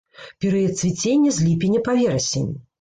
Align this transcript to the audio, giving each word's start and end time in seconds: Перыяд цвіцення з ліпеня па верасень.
Перыяд 0.45 0.73
цвіцення 0.79 1.35
з 1.37 1.47
ліпеня 1.51 1.85
па 1.91 1.99
верасень. 2.03 2.53